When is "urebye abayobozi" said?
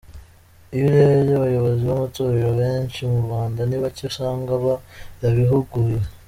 0.87-1.81